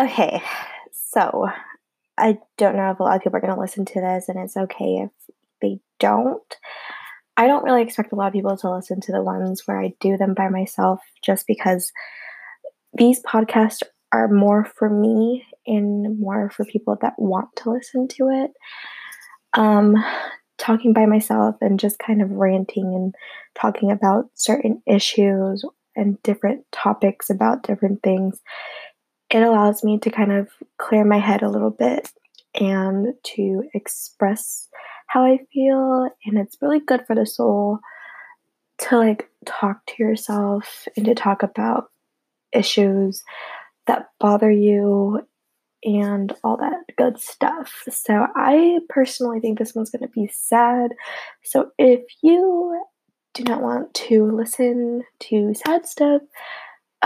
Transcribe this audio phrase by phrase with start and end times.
[0.00, 0.40] Okay,
[1.12, 1.46] so
[2.16, 4.38] I don't know if a lot of people are going to listen to this, and
[4.38, 5.10] it's okay if
[5.60, 6.42] they don't.
[7.36, 9.92] I don't really expect a lot of people to listen to the ones where I
[10.00, 11.92] do them by myself just because
[12.96, 13.82] these podcasts
[14.12, 18.50] are more for me and more for people that want to listen to it.
[19.52, 19.96] Um,
[20.56, 23.14] talking by myself and just kind of ranting and
[23.54, 25.64] talking about certain issues
[25.96, 28.40] and different topics about different things,
[29.30, 30.48] it allows me to kind of
[30.78, 32.10] clear my head a little bit
[32.54, 34.68] and to express
[35.06, 36.08] how I feel.
[36.24, 37.78] And it's really good for the soul
[38.78, 41.90] to like talk to yourself and to talk about
[42.52, 43.22] issues
[43.86, 45.20] that bother you
[45.84, 47.84] and all that good stuff.
[47.88, 50.92] So I personally think this one's going to be sad.
[51.42, 52.82] So if you
[53.34, 56.22] do not want to listen to sad stuff,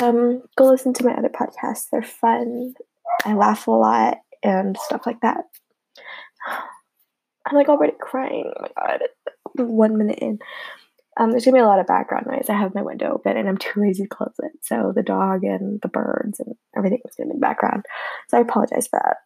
[0.02, 1.86] um, go listen to my other podcasts.
[1.90, 2.74] They're fun.
[3.24, 5.44] I laugh a lot and stuff like that.
[7.46, 8.52] I'm like already crying.
[8.56, 9.00] Oh my god.
[9.56, 10.38] One minute in.
[11.16, 12.46] Um, there's gonna be a lot of background noise.
[12.48, 14.52] I have my window open and I'm too lazy to close it.
[14.62, 17.84] So the dog and the birds and everything is gonna be in the background.
[18.28, 19.18] So I apologize for that.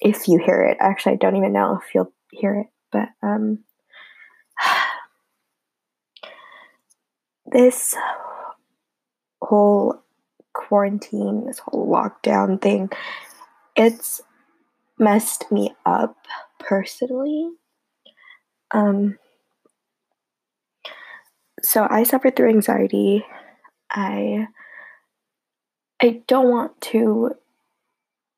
[0.00, 3.60] If you hear it, actually, I don't even know if you'll hear it, but um,
[7.46, 7.96] this
[9.44, 10.02] whole
[10.52, 12.90] quarantine, this whole lockdown thing,
[13.76, 14.22] it's
[14.98, 16.16] messed me up
[16.58, 17.50] personally.
[18.70, 19.18] Um,
[21.62, 23.24] so I suffered through anxiety.
[23.90, 24.48] I
[26.00, 27.36] I don't want to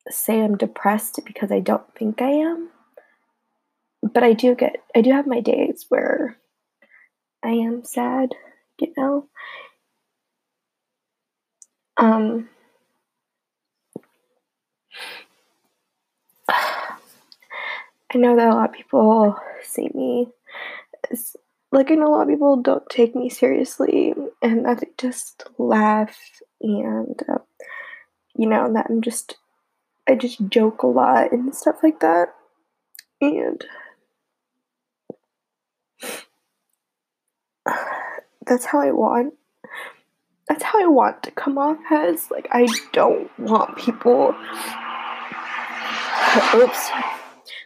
[0.08, 2.70] say I'm depressed because I don't think I am.
[4.02, 6.38] But I do get I do have my days where
[7.42, 8.34] I am sad,
[8.80, 9.28] you know.
[11.96, 12.48] Um
[16.48, 20.28] I know that a lot of people see me
[21.10, 21.36] as
[21.72, 25.44] like I know a lot of people don't take me seriously and that they just
[25.58, 26.16] laugh
[26.60, 27.38] and uh,
[28.34, 29.36] you know that I'm just
[30.08, 32.34] I just joke a lot and stuff like that
[33.20, 33.64] and
[38.46, 39.34] that's how I want
[40.48, 44.28] that's how I want to come off as like I don't want people
[46.54, 46.90] oops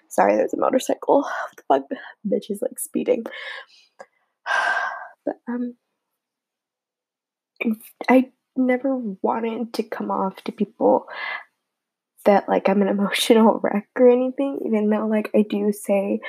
[0.08, 1.26] sorry there's a motorcycle
[1.56, 1.82] the fuck
[2.26, 3.24] bitch is like speeding
[5.24, 5.74] but um
[8.08, 11.06] I never wanted to come off to people
[12.24, 16.20] that like I'm an emotional wreck or anything, even though like I do say,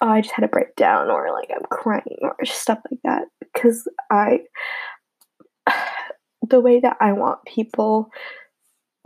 [0.00, 3.24] oh, I just had a breakdown or like I'm crying or stuff like that.
[3.40, 4.40] Because I,
[6.52, 8.10] the way that I want people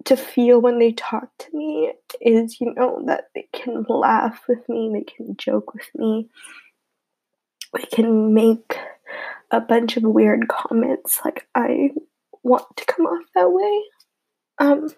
[0.04, 4.68] to feel when they talk to me is, you know, that they can laugh with
[4.68, 6.28] me, they can joke with me,
[7.72, 8.78] they can make
[9.50, 11.20] a bunch of weird comments.
[11.24, 11.90] Like, I
[12.42, 13.82] want to come off that way
[14.58, 14.88] um,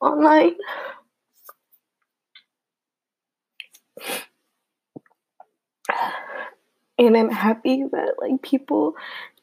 [0.00, 0.56] online.
[6.98, 8.94] And I'm happy that like people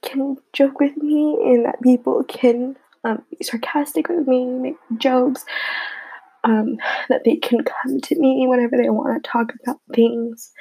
[0.01, 5.45] can joke with me and that people can um, be sarcastic with me, make jokes,
[6.43, 6.77] um,
[7.09, 10.51] that they can come to me whenever they want to talk about things.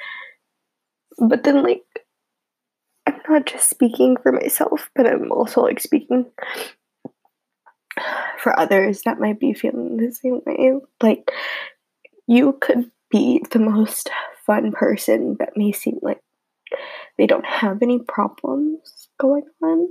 [1.17, 1.83] But then, like,
[3.07, 6.25] I'm not just speaking for myself, but I'm also like speaking
[8.37, 10.73] for others that might be feeling the same way.
[11.01, 11.31] Like,
[12.27, 14.09] you could be the most
[14.45, 16.19] fun person that may seem like
[17.17, 19.87] they don't have any problems going on,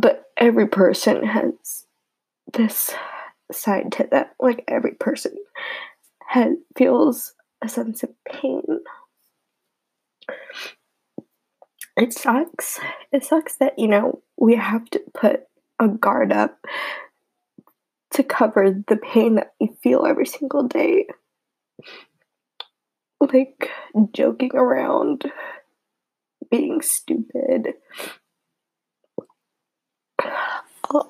[0.00, 1.86] but every person has
[2.52, 2.94] this
[3.50, 4.26] side to them.
[4.38, 5.32] Like, every person
[6.28, 8.62] has feels a sense of pain
[11.98, 12.78] it sucks.
[13.12, 15.42] It sucks that, you know, we have to put
[15.80, 16.56] a guard up
[18.12, 21.06] to cover the pain that we feel every single day.
[23.20, 23.68] Like
[24.12, 25.24] joking around,
[26.50, 27.74] being stupid.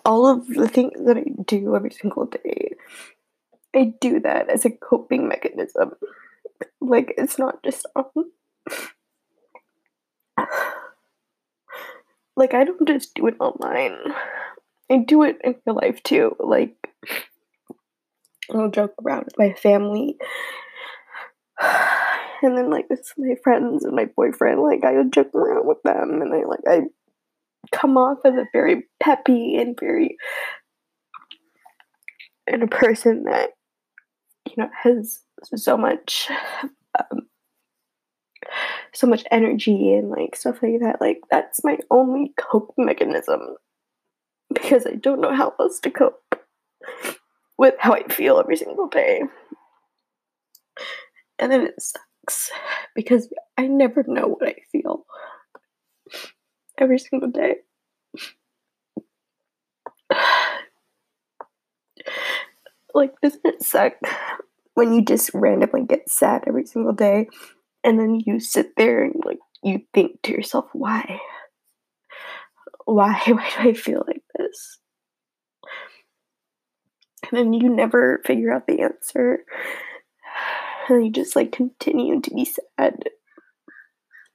[0.05, 2.75] All of the things that I do every single day,
[3.75, 5.93] I do that as a coping mechanism.
[6.81, 8.07] Like, it's not just um,
[12.39, 13.99] like I don't just do it online.
[14.91, 16.37] I do it in real life too.
[16.39, 16.77] Like
[18.55, 20.17] I'll joke around with my family.
[22.43, 25.83] And then like with my friends and my boyfriend, like I would joke around with
[25.83, 26.81] them and I like I
[27.73, 30.17] come off as a very peppy and very
[32.47, 33.51] and a person that
[34.47, 35.21] you know has
[35.55, 36.29] so much
[36.99, 37.27] um,
[38.95, 41.01] so much energy and like stuff like that.
[41.01, 43.41] Like that's my only coping mechanism
[44.53, 46.35] because i don't know how else to cope
[47.59, 49.23] with how i feel every single day.
[51.39, 52.08] And then it sucks
[52.95, 55.05] because i never know what i feel
[56.81, 57.57] every single day.
[62.95, 63.93] Like doesn't it suck
[64.75, 67.29] when you just randomly get sad every single day
[67.85, 71.21] and then you sit there and like you think to yourself why?
[72.87, 74.79] Why why do i feel like this?
[77.31, 79.41] And then you never figure out the answer
[80.89, 83.05] you just like continue to be sad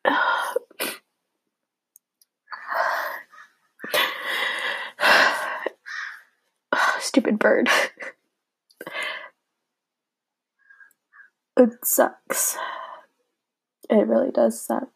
[7.00, 7.70] stupid bird
[11.58, 12.58] it sucks.
[13.90, 14.90] It really does suck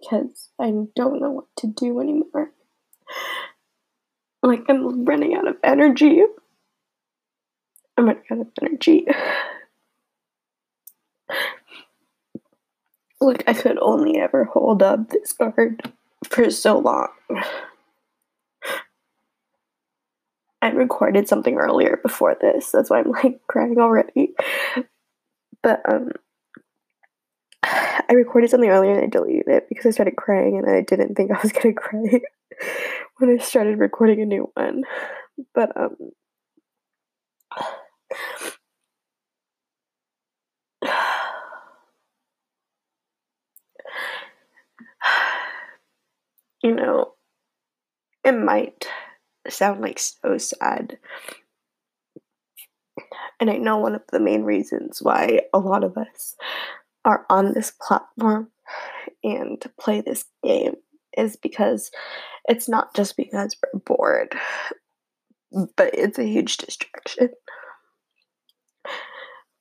[0.00, 2.52] because I don't know what to do anymore.
[4.42, 6.22] Like, I'm running out of energy.
[7.96, 9.06] I'm running out of energy.
[13.20, 15.92] Like, I could only ever hold up this guard
[16.28, 17.08] for so long.
[20.60, 22.70] I recorded something earlier before this.
[22.70, 24.34] That's why I'm like crying already.
[25.62, 26.10] But um,
[27.62, 31.14] I recorded something earlier and I deleted it because I started crying and I didn't
[31.14, 32.20] think I was gonna cry
[33.18, 34.82] when I started recording a new one.
[35.54, 35.96] But um,
[46.62, 47.12] you know,
[48.24, 48.86] it might
[49.48, 50.98] sound like so sad
[53.40, 56.34] and I know one of the main reasons why a lot of us
[57.04, 58.50] are on this platform
[59.22, 60.74] and play this game
[61.16, 61.90] is because
[62.48, 64.34] it's not just because we're bored,
[65.76, 67.30] but it's a huge distraction.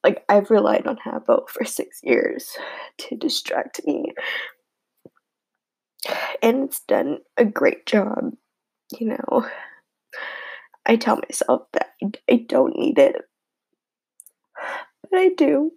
[0.04, 2.56] Like, I've relied on Habbo for six years
[3.00, 4.14] to distract me,
[6.42, 8.34] and it's done a great job,
[9.00, 9.48] you know.
[10.86, 11.92] I tell myself that
[12.30, 13.16] I don't need it
[15.10, 15.72] but I do.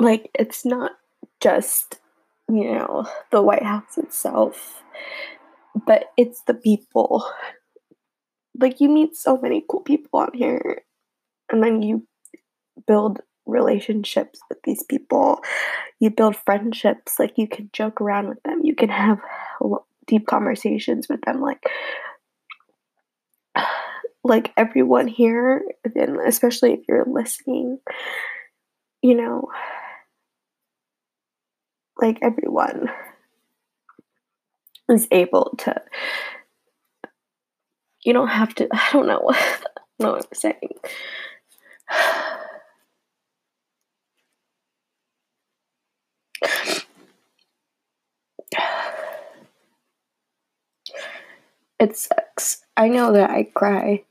[0.00, 0.92] Like, it's not
[1.40, 1.98] just,
[2.48, 4.82] you know, the White House itself,
[5.86, 7.24] but it's the people.
[8.60, 10.82] Like, you meet so many cool people on here,
[11.48, 12.07] and then you
[12.86, 15.40] build relationships with these people.
[16.00, 17.18] You build friendships.
[17.18, 18.60] Like, you can joke around with them.
[18.62, 19.18] You can have
[20.08, 21.62] deep conversations with them like
[24.24, 27.78] like everyone here and especially if you're listening
[29.02, 29.46] you know
[32.00, 32.88] like everyone
[34.90, 35.80] is able to
[38.02, 39.58] you don't have to i don't know, I
[40.00, 40.72] don't know what i'm saying
[51.78, 52.64] it sucks.
[52.76, 54.04] I know that I cry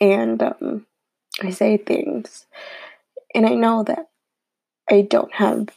[0.00, 0.86] and um,
[1.42, 2.46] I say things,
[3.34, 4.08] and I know that
[4.90, 5.68] I don't have.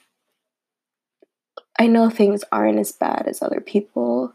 [1.80, 4.34] I know things aren't as bad as other people,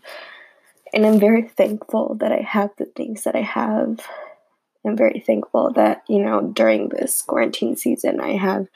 [0.92, 4.00] and I'm very thankful that I have the things that I have.
[4.86, 8.68] I'm very thankful that, you know, during this quarantine season, I have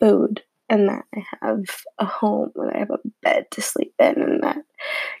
[0.00, 1.64] food and that I have
[1.98, 4.58] a home and I have a bed to sleep in and that,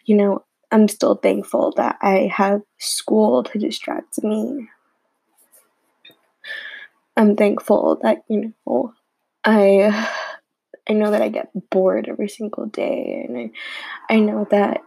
[0.04, 4.68] you know, I'm still thankful that I have school to distract me.
[7.14, 8.94] I'm thankful that, you know,
[9.44, 10.08] I
[10.88, 14.80] I know that I get bored every single day and I I know that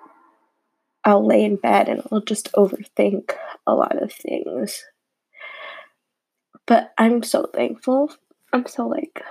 [1.03, 3.33] I'll lay in bed and I'll just overthink
[3.67, 4.83] a lot of things.
[6.65, 8.11] But I'm so thankful.
[8.51, 9.21] I'm so like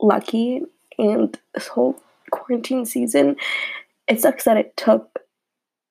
[0.00, 0.62] lucky
[0.98, 2.00] and this whole
[2.30, 3.36] quarantine season
[4.08, 5.20] it sucks that it took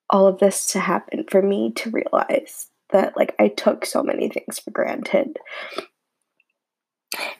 [0.08, 4.28] all of this to happen for me to realize that like I took so many
[4.28, 5.36] things for granted.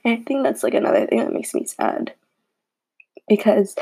[0.05, 2.15] And I think that's like another thing that makes me sad
[3.29, 3.77] because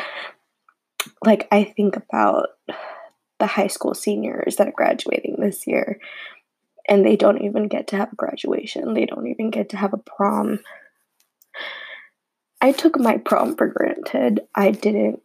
[1.25, 2.49] like I think about
[3.39, 5.99] the high school seniors that are graduating this year
[6.89, 8.93] and they don't even get to have a graduation.
[8.95, 10.61] They don't even get to have a prom.
[12.61, 14.41] I took my prom for granted.
[14.55, 15.21] I didn't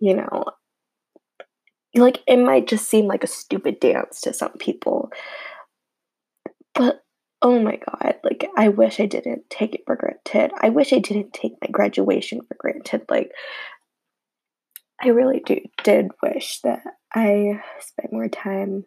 [0.00, 0.44] you know,
[2.00, 5.10] like it might just seem like a stupid dance to some people.
[6.74, 7.02] But
[7.42, 10.52] oh my god, like I wish I didn't take it for granted.
[10.60, 13.02] I wish I didn't take my graduation for granted.
[13.08, 13.30] Like
[15.00, 16.82] I really do did wish that
[17.14, 18.84] I spent more time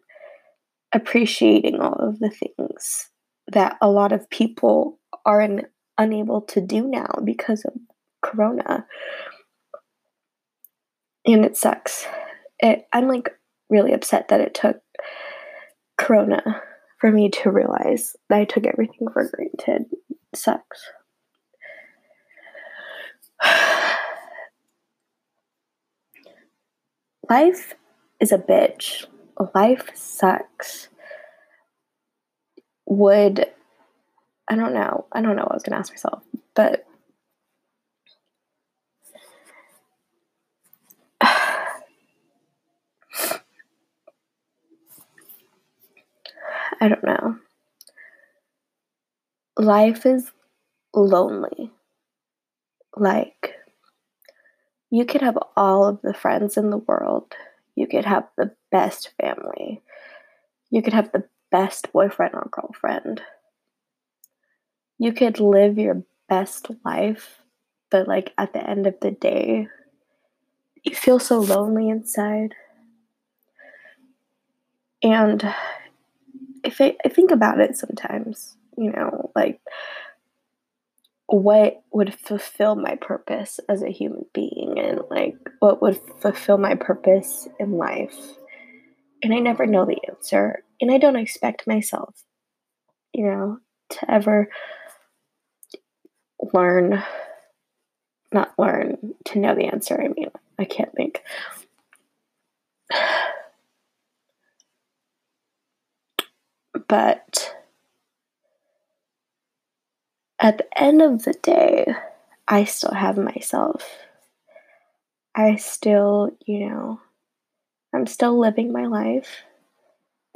[0.92, 3.08] appreciating all of the things
[3.50, 5.66] that a lot of people are in,
[5.98, 7.72] unable to do now because of
[8.20, 8.86] corona.
[11.26, 12.06] And it sucks.
[12.62, 13.30] It, I'm like
[13.68, 14.76] really upset that it took
[15.98, 16.62] corona
[17.00, 19.86] for me to realize that I took everything for granted.
[20.08, 20.80] It sucks.
[27.28, 27.74] Life
[28.20, 29.06] is a bitch.
[29.54, 30.88] Life sucks.
[32.86, 33.46] Would
[34.48, 35.06] I don't know.
[35.12, 36.22] I don't know I was gonna ask myself,
[36.54, 36.84] but
[46.82, 47.38] I don't know.
[49.56, 50.32] Life is
[50.94, 51.70] lonely.
[52.96, 53.54] Like,
[54.90, 57.34] you could have all of the friends in the world.
[57.74, 59.80] You could have the best family.
[60.70, 63.22] You could have the best boyfriend or girlfriend.
[64.98, 67.42] You could live your best life,
[67.90, 69.68] but like at the end of the day,
[70.84, 72.54] you feel so lonely inside.
[75.02, 75.52] And
[76.64, 79.60] if I, I think about it sometimes, you know, like
[81.26, 86.74] what would fulfill my purpose as a human being and like what would fulfill my
[86.74, 88.16] purpose in life.
[89.22, 90.62] And I never know the answer.
[90.80, 92.22] And I don't expect myself,
[93.14, 93.58] you know,
[93.90, 94.48] to ever
[96.52, 97.02] learn,
[98.32, 100.00] not learn, to know the answer.
[100.00, 101.22] I mean, I can't think.
[106.88, 107.54] But
[110.40, 111.86] at the end of the day,
[112.48, 113.88] I still have myself.
[115.34, 117.00] I still, you know,
[117.94, 119.42] I'm still living my life.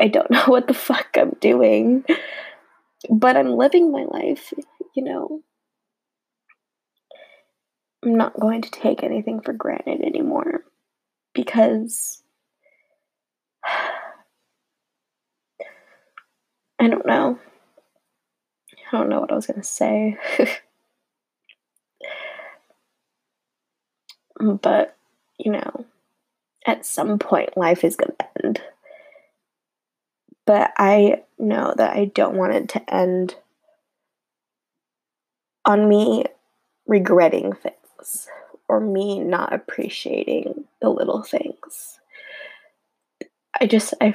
[0.01, 2.05] I don't know what the fuck I'm doing,
[3.11, 4.53] but I'm living my life,
[4.95, 5.43] you know.
[8.05, 10.65] I'm not going to take anything for granted anymore
[11.35, 12.23] because
[16.79, 17.39] I don't know.
[18.93, 20.17] I don't know what I was going to say.
[24.41, 24.97] but,
[25.39, 25.87] you know,
[26.67, 28.63] at some point life is going to end.
[30.47, 33.35] But I know that I don't want it to end
[35.65, 36.25] on me
[36.87, 38.29] regretting things
[38.69, 41.99] or me not appreciating the little things.
[43.61, 44.15] I just, I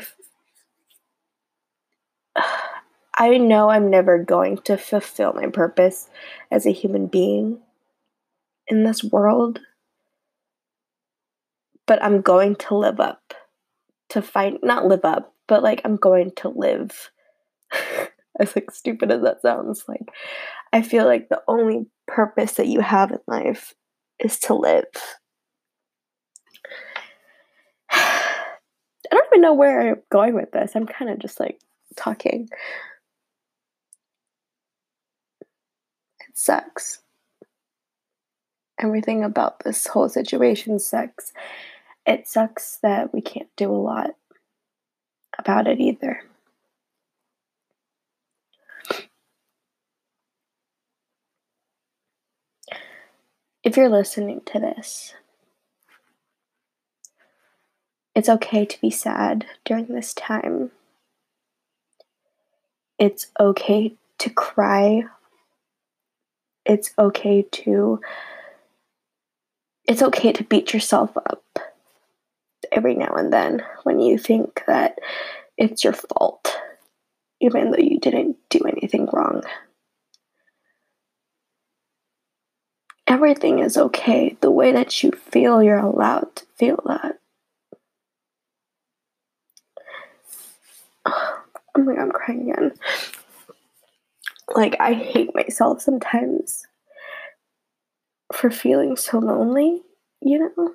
[3.21, 6.09] I know I'm never going to fulfill my purpose
[6.49, 7.59] as a human being
[8.67, 9.59] in this world,
[11.85, 13.35] but I'm going to live up
[14.09, 17.11] to find, not live up, but like I'm going to live.
[18.39, 20.09] as like stupid as that sounds, like
[20.73, 23.75] I feel like the only purpose that you have in life
[24.17, 24.85] is to live.
[27.91, 28.47] I
[29.11, 30.71] don't even know where I'm going with this.
[30.75, 31.59] I'm kind of just like
[31.95, 32.49] talking.
[36.20, 36.99] It sucks.
[38.79, 41.33] Everything about this whole situation sucks.
[42.05, 44.11] It sucks that we can't do a lot
[45.37, 46.23] about it either.
[53.63, 55.13] If you're listening to this,
[58.15, 60.71] it's okay to be sad during this time.
[62.97, 65.03] It's okay to cry.
[66.71, 67.99] It's okay to
[69.85, 71.43] it's okay to beat yourself up
[72.71, 74.97] every now and then when you think that
[75.57, 76.57] it's your fault,
[77.41, 79.43] even though you didn't do anything wrong.
[83.05, 84.37] Everything is okay.
[84.39, 87.19] The way that you feel, you're allowed to feel that.
[91.05, 92.71] Oh my god, I'm crying again.
[94.61, 96.67] Like, I hate myself sometimes
[98.31, 99.81] for feeling so lonely,
[100.21, 100.73] you know?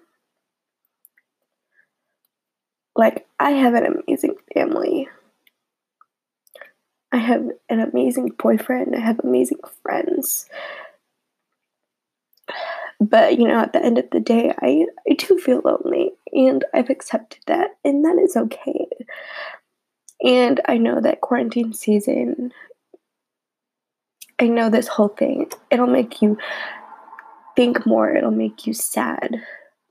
[2.96, 5.08] Like, I have an amazing family.
[7.12, 8.96] I have an amazing boyfriend.
[8.96, 10.48] I have amazing friends.
[12.98, 16.64] But you know, at the end of the day, I, I do feel lonely and
[16.74, 18.88] I've accepted that, and that is okay.
[20.24, 22.52] And I know that quarantine season,
[24.38, 26.36] I know this whole thing, it'll make you
[27.54, 29.42] think more, it'll make you sad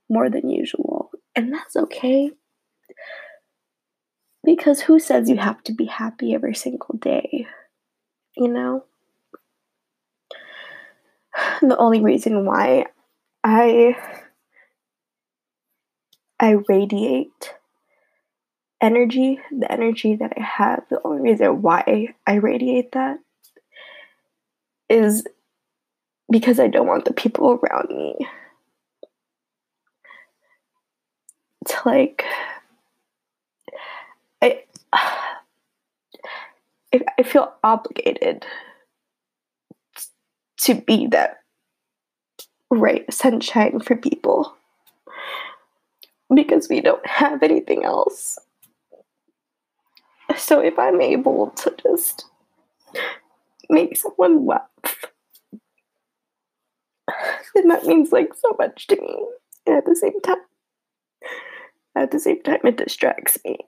[0.07, 1.09] more than usual.
[1.35, 2.31] And that's okay.
[4.43, 7.47] Because who says you have to be happy every single day?
[8.37, 8.85] You know?
[11.61, 12.85] The only reason why
[13.43, 13.97] I
[16.39, 17.53] I radiate
[18.81, 23.19] energy, the energy that I have, the only reason why I radiate that
[24.89, 25.25] is
[26.31, 28.15] because I don't want the people around me
[31.67, 32.23] to like
[34.41, 34.63] I
[36.93, 38.45] I feel obligated
[40.61, 41.39] to be that
[42.69, 44.55] right sunshine for people
[46.33, 48.39] because we don't have anything else.
[50.37, 52.25] So if I'm able to just
[53.69, 54.67] make someone laugh,
[57.63, 59.25] then that means like so much to me.
[59.65, 60.37] And at the same time,
[61.95, 63.59] at the same time, it distracts me.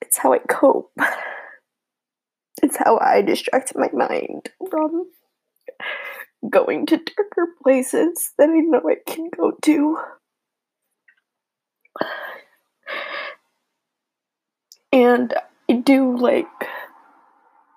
[0.00, 0.92] It's how I cope.
[2.62, 5.06] It's how I distract my mind from
[6.48, 9.98] going to darker places that I know I can go to.
[14.94, 15.32] And
[15.70, 16.46] I do like,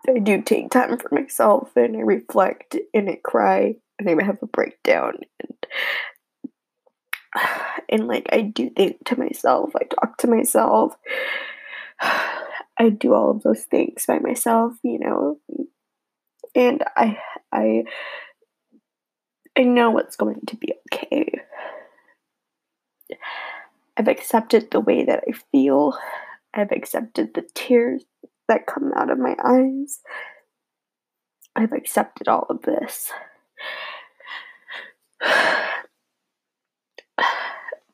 [0.07, 4.39] I do take time for myself and I reflect and I cry and I have
[4.41, 5.65] a breakdown and
[7.89, 10.95] and like I do think to myself, I talk to myself.
[12.77, 15.39] I do all of those things by myself, you know.
[16.53, 17.17] And I
[17.51, 17.83] I
[19.57, 21.31] I know what's going to be okay.
[23.97, 25.97] I've accepted the way that I feel.
[26.53, 28.03] I've accepted the tears
[28.47, 30.01] that come out of my eyes.
[31.55, 33.11] I've accepted all of this.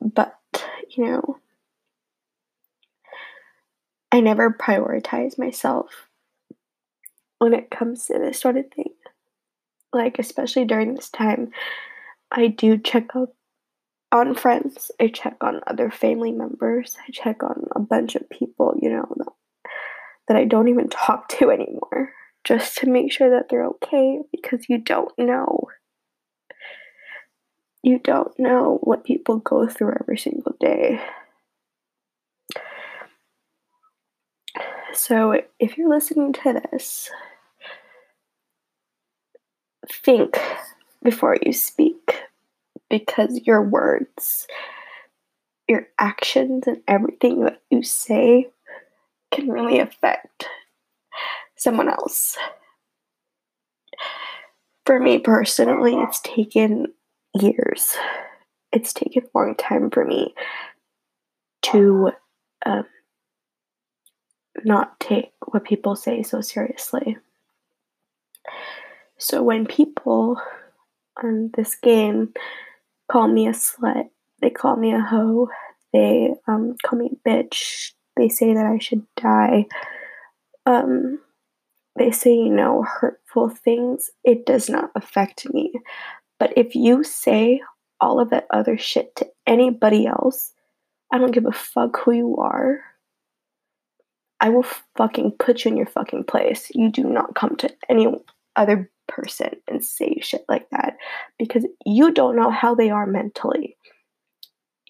[0.04, 0.36] But,
[0.98, 1.38] you know,
[4.12, 6.08] I never prioritize myself
[7.38, 8.94] when it comes to this sort of thing
[9.94, 11.52] like especially during this time,
[12.32, 13.34] I do check up
[14.12, 14.92] on friends.
[15.00, 16.98] I check on other family members.
[17.08, 19.06] I check on a bunch of people, you know,
[20.32, 22.14] that I don't even talk to anymore,
[22.46, 25.66] just to make sure that they're okay because you don't know.
[27.84, 31.02] You don't know what people go through every single day.
[34.94, 37.10] So, if you're listening to this,
[39.92, 40.40] think
[41.04, 42.24] before you speak
[42.90, 44.48] because your words,
[45.68, 48.48] your actions, and everything that you say
[49.32, 50.48] can really affect
[51.56, 52.38] someone else.
[54.86, 56.88] For me personally, it's taken
[57.34, 57.96] years.
[58.72, 60.34] It's taken a long time for me
[61.64, 62.12] to
[62.66, 62.86] um,
[64.64, 67.18] not take what people say so seriously.
[69.18, 70.42] So when people
[71.24, 72.34] on this game
[73.12, 74.10] call me a slut,
[74.42, 75.50] they call me a hoe,
[75.94, 77.92] they um, call me a bitch,
[78.22, 79.66] they say that I should die,
[80.68, 81.20] um,
[81.98, 85.74] they say, you know, hurtful things, it does not affect me.
[86.40, 87.62] But if you say
[88.00, 90.54] all of that other shit to anybody else,
[91.12, 92.80] I don't give a fuck who you are.
[94.40, 96.70] I will fucking put you in your fucking place.
[96.74, 98.08] You do not come to any
[98.56, 100.98] other person and say shit like that
[101.38, 103.78] because you don't know how they are mentally.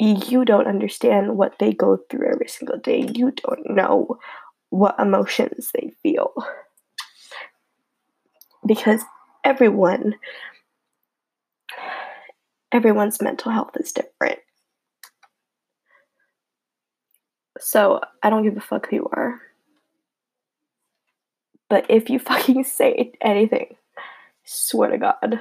[0.02, 3.08] You don't understand what they go through every single day.
[3.14, 4.18] You don't know
[4.70, 6.34] what emotions they feel.
[8.66, 9.02] Because
[9.44, 10.16] everyone,
[12.72, 14.40] everyone's mental health is different.
[17.60, 19.40] So I don't give a fuck who you are.
[21.70, 23.76] But if you fucking say anything
[24.44, 25.40] Swear to God.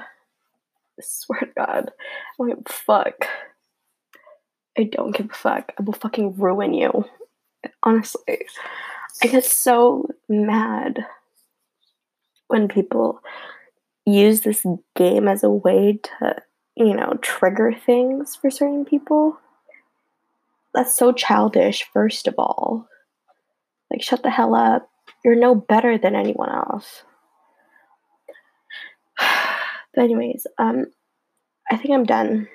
[1.00, 1.90] Swear to God.
[1.90, 1.92] I
[2.38, 3.26] don't give a fuck.
[4.78, 5.72] I don't give a fuck.
[5.78, 7.04] I will fucking ruin you.
[7.82, 8.46] Honestly.
[9.22, 11.04] I get so mad
[12.48, 13.20] when people
[14.06, 14.64] use this
[14.96, 16.36] game as a way to,
[16.76, 19.38] you know, trigger things for certain people.
[20.72, 22.88] That's so childish, first of all.
[23.90, 24.88] Like, shut the hell up.
[25.24, 27.02] You're no better than anyone else.
[29.92, 30.86] But anyways, um
[31.68, 32.48] I think I'm done.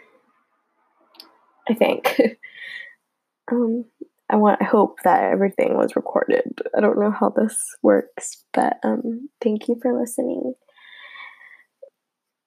[1.67, 2.21] I think.
[3.51, 3.85] um
[4.29, 6.59] I want I hope that everything was recorded.
[6.75, 10.53] I don't know how this works, but um thank you for listening.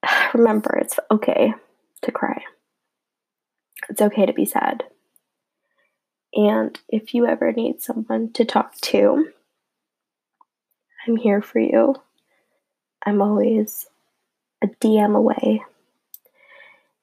[0.34, 1.54] Remember, it's okay
[2.02, 2.42] to cry.
[3.88, 4.84] It's okay to be sad.
[6.34, 9.28] And if you ever need someone to talk to,
[11.06, 11.94] I'm here for you.
[13.04, 13.86] I'm always
[14.62, 15.62] a DM away.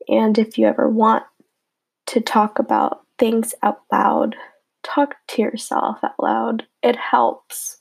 [0.08, 1.24] And if you ever want
[2.08, 4.36] to talk about things out loud,
[4.84, 6.66] talk to yourself out loud.
[6.84, 7.78] It helps.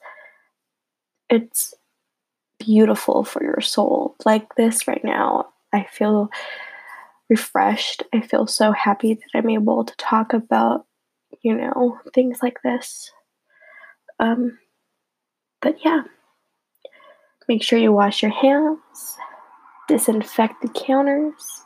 [1.29, 1.75] It's
[2.59, 4.17] beautiful for your soul.
[4.25, 6.31] Like this right now, I feel
[7.29, 8.03] refreshed.
[8.13, 10.87] I feel so happy that I'm able to talk about,
[11.43, 13.11] you know, things like this.
[14.21, 14.59] Um,
[15.61, 16.03] but yeah,
[17.49, 19.17] make sure you wash your hands,
[19.89, 21.65] disinfect the counters,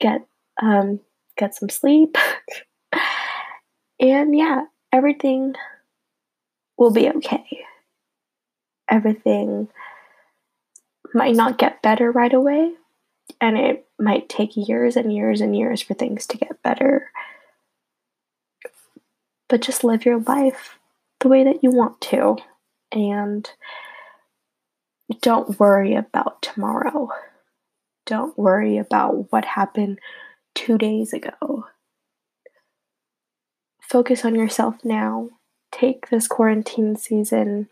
[0.00, 0.26] get
[0.62, 1.00] um,
[1.36, 2.16] get some sleep,
[4.00, 5.54] and yeah, everything
[6.76, 7.64] will be okay.
[8.90, 9.68] Everything
[11.14, 12.72] might not get better right away,
[13.40, 17.10] and it might take years and years and years for things to get better.
[19.48, 20.78] But just live your life
[21.20, 22.36] the way that you want to,
[22.92, 23.48] and
[25.20, 27.10] don't worry about tomorrow.
[28.06, 29.98] Don't worry about what happened
[30.56, 31.66] two days ago.
[33.80, 35.30] Focus on yourself now.
[35.70, 37.68] Take this quarantine season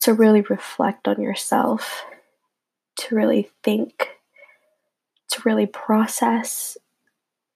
[0.00, 2.04] to really reflect on yourself,
[2.98, 4.08] to really think,
[5.30, 6.76] to really process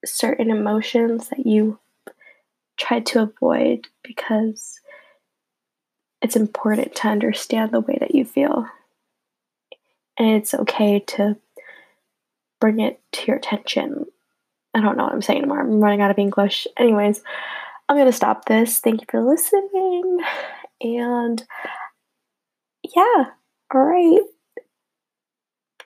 [0.05, 1.79] certain emotions that you
[2.79, 4.81] tried to avoid because
[6.23, 8.67] it's important to understand the way that you feel.
[10.17, 11.37] And it's okay to
[12.63, 14.07] bring it to your attention.
[14.73, 15.61] I don't know what I'm saying anymore.
[15.61, 16.69] I'm running out of English.
[16.77, 17.21] Anyways,
[17.89, 18.79] I'm going to stop this.
[18.79, 20.21] Thank you for listening.
[20.81, 21.43] And
[22.95, 23.25] yeah,
[23.75, 24.21] all right.